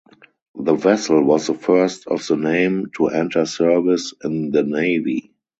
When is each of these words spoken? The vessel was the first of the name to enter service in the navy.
The 0.55 0.73
vessel 0.73 1.23
was 1.23 1.45
the 1.45 1.53
first 1.53 2.07
of 2.07 2.25
the 2.25 2.35
name 2.35 2.87
to 2.97 3.09
enter 3.09 3.45
service 3.45 4.15
in 4.23 4.49
the 4.49 4.63
navy. 4.63 5.31